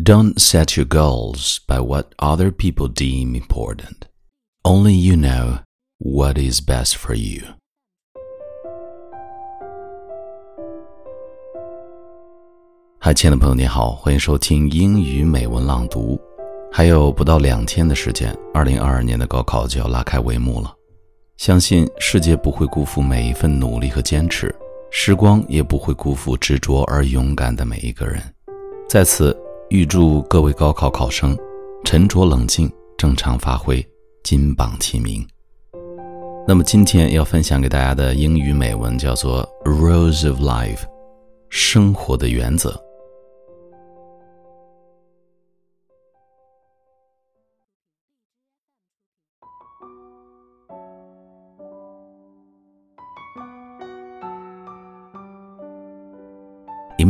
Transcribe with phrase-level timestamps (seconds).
[0.00, 4.06] Don't set your goals by what other people deem important.
[4.64, 5.58] Only you know
[5.98, 7.42] what is best for you.
[13.00, 16.16] 嗨，亲爱的朋友，你好，欢迎收听英语美文朗读。
[16.70, 20.72] 还有不到两天的时间，二零二二年的高考就要拉开帷幕了。
[21.38, 24.54] 相信世界不会辜负每一份努力和坚持，
[24.92, 28.22] 时光也不会辜负执着而勇敢的每一个人。
[28.88, 29.36] 在此。
[29.70, 31.36] 预祝各位高考考生
[31.84, 33.86] 沉着冷静、正常发挥、
[34.22, 35.26] 金榜题名。
[36.46, 40.76] 那么今天要分享给大家的英语美文叫做《Rules of Life》，
[41.50, 42.87] 生活的原则。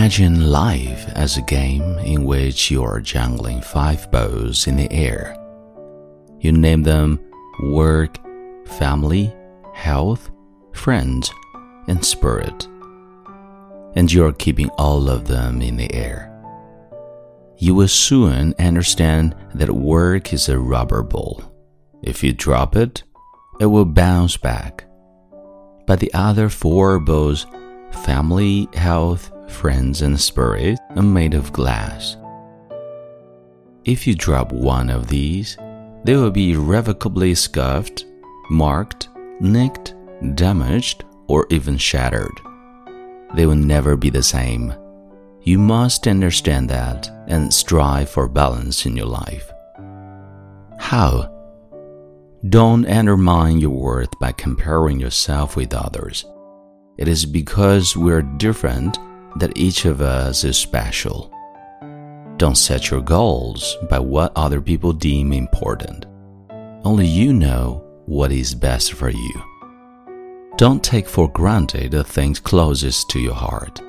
[0.00, 5.36] Imagine life as a game in which you are juggling five balls in the air.
[6.40, 7.20] You name them
[7.64, 8.16] work,
[8.64, 9.30] family,
[9.74, 10.30] health,
[10.72, 11.30] friends,
[11.86, 12.66] and spirit.
[13.94, 16.32] And you are keeping all of them in the air.
[17.58, 21.42] You will soon understand that work is a rubber ball.
[22.02, 23.02] If you drop it,
[23.60, 24.86] it will bounce back.
[25.86, 27.46] But the other four balls
[27.92, 32.16] family, health, friends, and spirit are made of glass.
[33.84, 35.56] If you drop one of these,
[36.04, 38.04] they will be irrevocably scuffed,
[38.50, 39.08] marked,
[39.40, 39.94] nicked,
[40.34, 42.40] damaged, or even shattered.
[43.34, 44.74] They will never be the same.
[45.42, 49.50] You must understand that and strive for balance in your life.
[50.78, 51.36] How?
[52.48, 56.24] Don't undermine your worth by comparing yourself with others.
[56.98, 58.98] It is because we're different
[59.36, 61.32] that each of us is special.
[62.36, 66.06] Don't set your goals by what other people deem important.
[66.84, 69.42] Only you know what is best for you.
[70.56, 73.80] Don't take for granted the things closest to your heart.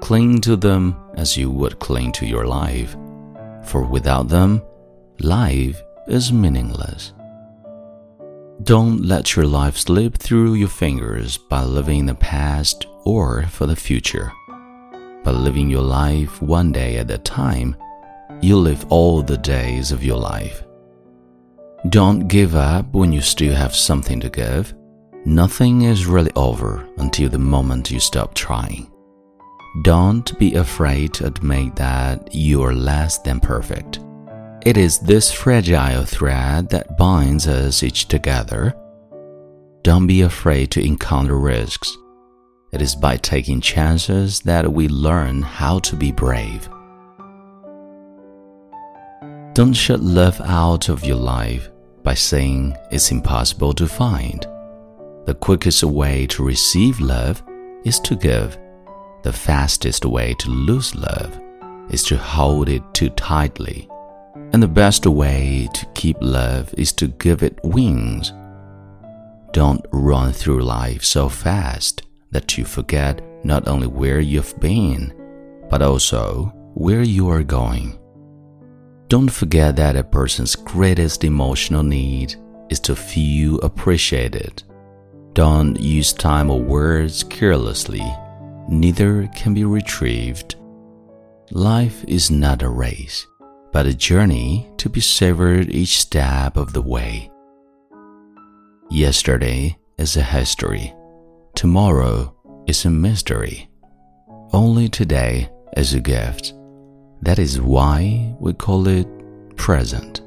[0.00, 2.94] Cling to them as you would cling to your life,
[3.64, 4.62] for without them,
[5.20, 7.12] life is meaningless.
[8.62, 13.66] Don't let your life slip through your fingers by living in the past or for
[13.66, 14.32] the future
[15.26, 17.74] but living your life one day at a time,
[18.40, 20.62] you live all the days of your life.
[21.88, 24.72] Don't give up when you still have something to give.
[25.24, 28.88] Nothing is really over until the moment you stop trying.
[29.82, 33.98] Don't be afraid to admit that you are less than perfect.
[34.64, 38.76] It is this fragile thread that binds us each together.
[39.82, 41.96] Don't be afraid to encounter risks.
[42.72, 46.68] It is by taking chances that we learn how to be brave.
[49.54, 51.70] Don't shut love out of your life
[52.02, 54.46] by saying it's impossible to find.
[55.26, 57.42] The quickest way to receive love
[57.84, 58.58] is to give.
[59.22, 61.40] The fastest way to lose love
[61.90, 63.88] is to hold it too tightly.
[64.52, 68.32] And the best way to keep love is to give it wings.
[69.52, 75.14] Don't run through life so fast that you forget not only where you've been,
[75.70, 77.98] but also where you are going.
[79.08, 82.34] Don't forget that a person's greatest emotional need
[82.70, 84.62] is to feel appreciated.
[85.32, 88.04] Don't use time or words carelessly,
[88.68, 90.56] neither can be retrieved.
[91.52, 93.26] Life is not a race,
[93.72, 97.30] but a journey to be savored each step of the way.
[98.90, 100.92] Yesterday is a history
[101.56, 102.34] Tomorrow
[102.66, 103.70] is a mystery.
[104.52, 106.52] Only today is a gift.
[107.22, 109.08] That is why we call it
[109.56, 110.20] present.